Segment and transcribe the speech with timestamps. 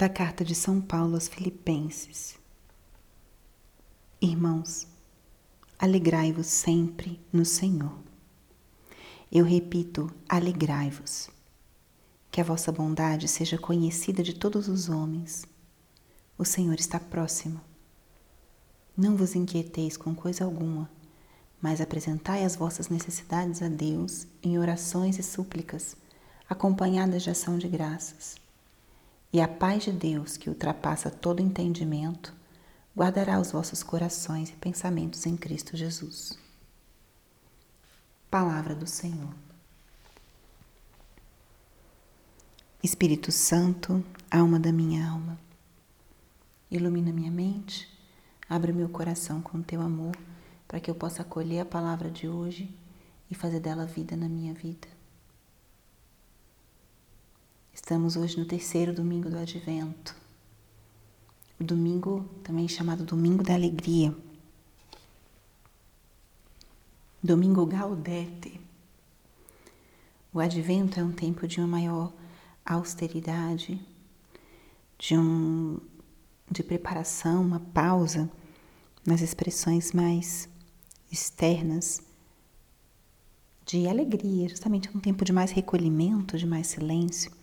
[0.00, 2.38] da carta de São Paulo aos Filipenses.
[4.18, 4.86] Irmãos,
[5.78, 7.98] alegrai-vos sempre no Senhor.
[9.30, 11.28] Eu repito, alegrai-vos.
[12.30, 15.44] Que a vossa bondade seja conhecida de todos os homens.
[16.38, 17.60] O Senhor está próximo.
[18.96, 20.90] Não vos inquieteis com coisa alguma,
[21.60, 25.94] mas apresentai as vossas necessidades a Deus em orações e súplicas,
[26.48, 28.40] acompanhadas de ação de graças
[29.32, 32.34] e a paz de Deus, que ultrapassa todo entendimento,
[32.96, 36.38] guardará os vossos corações e pensamentos em Cristo Jesus.
[38.30, 39.34] Palavra do Senhor.
[42.82, 45.38] Espírito Santo, alma da minha alma,
[46.70, 47.88] ilumina minha mente,
[48.48, 50.16] abre meu coração com teu amor,
[50.66, 52.74] para que eu possa acolher a palavra de hoje
[53.30, 54.88] e fazer dela vida na minha vida.
[57.90, 60.14] Estamos hoje no terceiro domingo do Advento,
[61.58, 64.16] o domingo também chamado Domingo da Alegria,
[67.20, 68.60] Domingo Gaudete.
[70.32, 72.12] O Advento é um tempo de uma maior
[72.64, 73.84] austeridade,
[74.96, 75.76] de, um,
[76.48, 78.30] de preparação, uma pausa
[79.04, 80.48] nas expressões mais
[81.10, 82.00] externas
[83.66, 87.39] de alegria, justamente um tempo de mais recolhimento, de mais silêncio.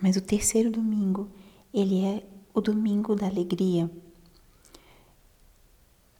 [0.00, 1.28] Mas o terceiro domingo,
[1.72, 3.90] ele é o domingo da alegria.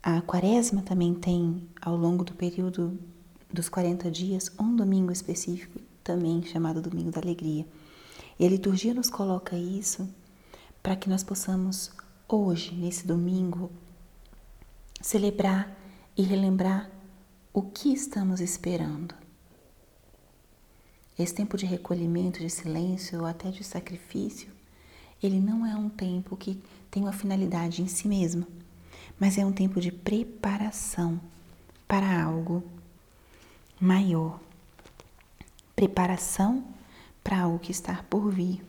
[0.03, 2.98] A quaresma também tem, ao longo do período
[3.53, 7.67] dos 40 dias, um domingo específico, também chamado Domingo da Alegria.
[8.39, 10.08] E a liturgia nos coloca isso
[10.83, 11.91] para que nós possamos,
[12.27, 13.70] hoje, nesse domingo,
[15.01, 15.77] celebrar
[16.17, 16.91] e relembrar
[17.53, 19.19] o que estamos esperando.
[21.20, 24.50] Esse tempo de recolhimento, de silêncio ou até de sacrifício,
[25.22, 26.58] ele não é um tempo que
[26.90, 28.46] tem uma finalidade em si mesmo,
[29.18, 31.20] mas é um tempo de preparação
[31.86, 32.64] para algo
[33.78, 34.40] maior.
[35.77, 36.64] Preparação
[37.22, 38.64] para algo que está por vir.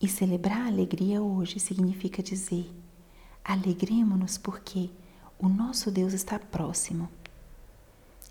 [0.00, 2.72] E celebrar a alegria hoje significa dizer:
[3.44, 4.88] alegremos-nos porque
[5.38, 7.06] o nosso Deus está próximo.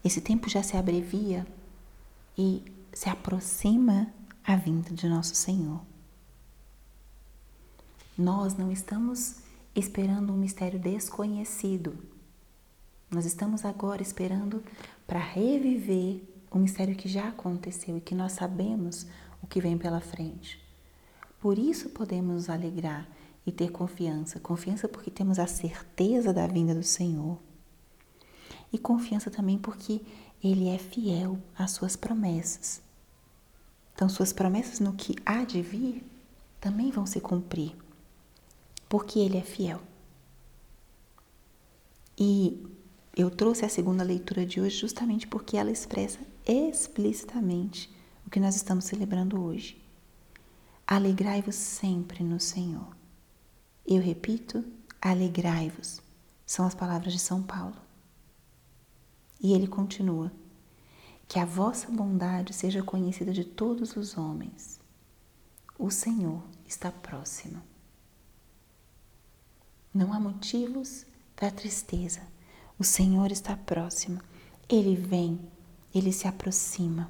[0.04, 1.46] Esse tempo já se abrevia
[2.38, 5.82] e se aproxima a vinda de nosso Senhor.
[8.18, 9.38] Nós não estamos
[9.76, 11.98] esperando um mistério desconhecido.
[13.12, 14.64] Nós estamos agora esperando
[15.06, 16.22] para reviver
[16.52, 19.06] um mistério que já aconteceu e que nós sabemos
[19.42, 20.60] o que vem pela frente.
[21.40, 23.08] Por isso podemos nos alegrar
[23.46, 24.40] e ter confiança.
[24.40, 27.38] Confiança porque temos a certeza da vinda do Senhor.
[28.74, 30.02] E confiança também porque
[30.44, 32.82] ele é fiel às suas promessas.
[33.94, 36.04] Então, suas promessas no que há de vir
[36.62, 37.76] também vão se cumprir,
[38.88, 39.82] porque ele é fiel.
[42.18, 42.66] E
[43.16, 47.90] eu trouxe a segunda leitura de hoje justamente porque ela expressa explicitamente
[48.26, 49.82] o que nós estamos celebrando hoje.
[50.86, 52.96] Alegrai-vos sempre no Senhor.
[53.86, 54.64] Eu repito,
[55.02, 56.02] alegrai-vos.
[56.46, 57.87] São as palavras de São Paulo.
[59.42, 60.32] E ele continua:
[61.28, 64.80] Que a vossa bondade seja conhecida de todos os homens.
[65.78, 67.62] O Senhor está próximo.
[69.94, 71.06] Não há motivos
[71.36, 72.22] para tristeza.
[72.80, 74.22] O Senhor está próximo.
[74.68, 75.40] Ele vem,
[75.94, 77.10] ele se aproxima.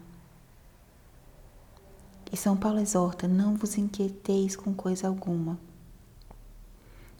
[2.31, 5.57] E São Paulo exorta: não vos inquieteis com coisa alguma,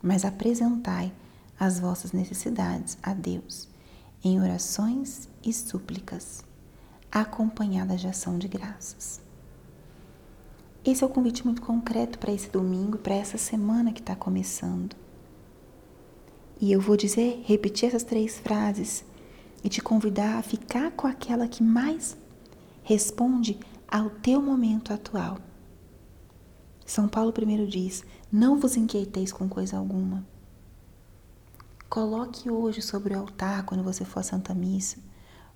[0.01, 1.13] mas apresentai
[1.57, 3.69] as vossas necessidades a Deus
[4.27, 6.43] em orações e súplicas,
[7.11, 9.21] acompanhadas de ação de graças.
[10.83, 14.95] Esse é o convite muito concreto para esse domingo, para essa semana que está começando.
[16.59, 19.05] E eu vou dizer, repetir essas três frases
[19.63, 22.17] e te convidar a ficar com aquela que mais
[22.83, 25.37] responde ao teu momento atual.
[26.85, 30.25] São Paulo primeiro diz: Não vos inquieteis com coisa alguma
[31.89, 34.97] Coloque hoje sobre o altar, quando você for à Santa Missa,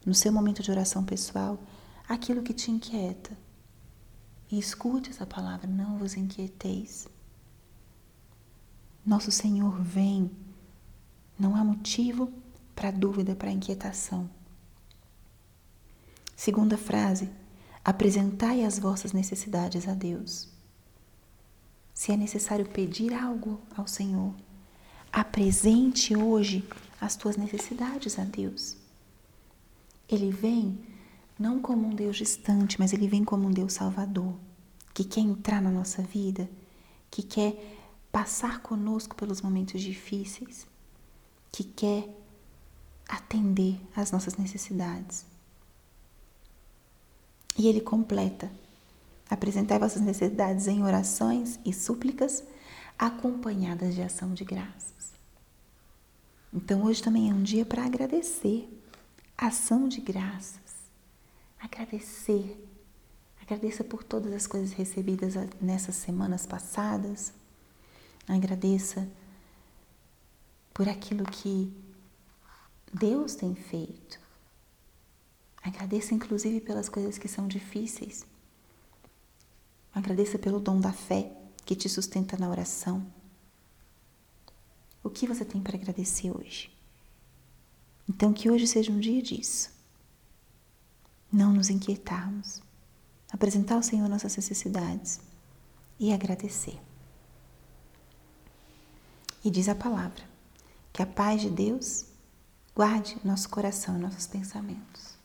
[0.06, 1.60] no seu momento de oração pessoal,
[2.08, 3.38] aquilo que te inquieta.
[4.50, 7.08] E escute essa palavra, não vos inquieteis.
[9.06, 10.32] Nosso Senhor vem,
[11.38, 12.32] não há motivo
[12.76, 14.30] para dúvida, para inquietação.
[16.36, 17.30] Segunda frase,
[17.84, 20.50] apresentai as vossas necessidades a Deus.
[21.94, 24.34] Se é necessário pedir algo ao Senhor,
[25.12, 26.68] Apresente hoje
[27.00, 28.78] as tuas necessidades a Deus.
[30.08, 30.80] Ele vem
[31.38, 34.34] não como um Deus distante, mas ele vem como um Deus salvador.
[34.94, 36.50] que quer entrar na nossa vida,
[37.10, 37.80] que quer
[38.12, 40.68] passar conosco pelos momentos difíceis,
[41.52, 42.10] que quer
[43.08, 45.26] atender às nossas necessidades.
[47.58, 48.52] E ele completa:
[49.30, 52.44] apresentai vossas necessidades em orações e súplicas,
[52.98, 55.12] acompanhadas de ação de graças.
[56.54, 58.70] Então hoje também é um dia para agradecer,
[59.38, 60.60] ação de graças.
[61.60, 62.68] Agradecer.
[63.42, 67.34] Agradeça por todas as coisas recebidas nessas semanas passadas.
[68.28, 69.08] Agradeça
[70.74, 71.72] por aquilo que
[72.94, 74.20] Deus tem feito.
[75.64, 78.26] Agradeça inclusive pelas coisas que são difíceis.
[79.94, 81.32] Agradeça pelo dom da fé
[81.66, 83.06] que te sustenta na oração.
[85.04, 86.72] O que você tem para agradecer hoje?
[88.08, 89.72] Então, que hoje seja um dia disso.
[91.32, 92.62] Não nos inquietarmos,
[93.32, 95.20] apresentar ao Senhor nossas necessidades
[96.00, 96.80] e agradecer.
[99.44, 100.24] E diz a palavra
[100.92, 102.06] que a paz de Deus
[102.76, 105.21] guarde nosso coração e nossos pensamentos.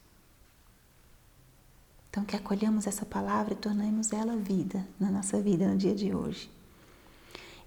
[2.16, 6.14] Então, que acolhamos essa palavra e tornemos ela vida na nossa vida no dia de
[6.14, 6.50] hoje.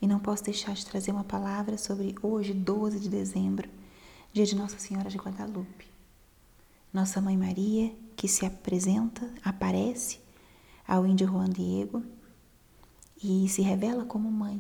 [0.02, 3.70] E não posso deixar de trazer uma palavra sobre hoje, 12 de dezembro,
[4.34, 5.86] dia de Nossa Senhora de Guadalupe.
[6.92, 10.20] Nossa Mãe Maria, que se apresenta, aparece
[10.88, 12.04] ao índio Juan Diego
[13.24, 14.60] e se revela como mãe,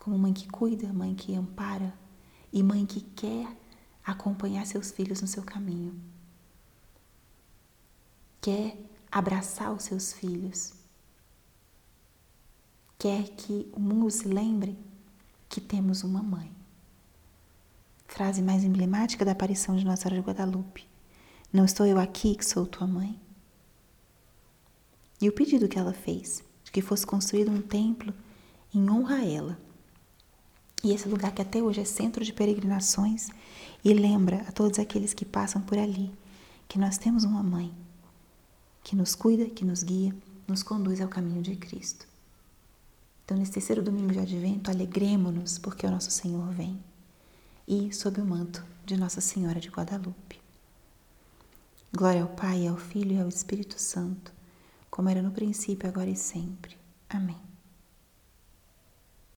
[0.00, 1.94] como mãe que cuida, mãe que ampara
[2.52, 3.46] e mãe que quer
[4.04, 5.94] acompanhar seus filhos no seu caminho.
[8.40, 8.76] Quer
[9.16, 10.74] abraçar os seus filhos.
[12.98, 14.78] Quer que o mundo se lembre
[15.48, 16.52] que temos uma mãe.
[18.06, 20.86] Frase mais emblemática da aparição de Nossa Senhora de Guadalupe.
[21.50, 23.18] Não estou eu aqui que sou tua mãe?
[25.18, 28.12] E o pedido que ela fez, de que fosse construído um templo
[28.74, 29.58] em honra a ela.
[30.84, 33.30] E esse lugar que até hoje é centro de peregrinações
[33.82, 36.12] e lembra a todos aqueles que passam por ali
[36.68, 37.74] que nós temos uma mãe
[38.86, 40.14] que nos cuida, que nos guia,
[40.46, 42.06] nos conduz ao caminho de Cristo.
[43.24, 46.78] Então, nesse terceiro domingo de advento, alegremos-nos porque o nosso Senhor vem
[47.66, 50.40] e sob o manto de Nossa Senhora de Guadalupe.
[51.92, 54.32] Glória ao Pai, ao Filho e ao Espírito Santo,
[54.88, 56.76] como era no princípio, agora e sempre.
[57.08, 57.45] Amém.